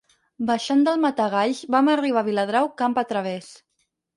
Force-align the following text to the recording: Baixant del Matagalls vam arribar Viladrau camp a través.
Baixant 0.45 0.81
del 0.87 1.03
Matagalls 1.03 1.61
vam 1.77 1.93
arribar 1.97 2.25
Viladrau 2.31 2.73
camp 2.83 2.99
a 3.03 3.07
través. 3.13 3.53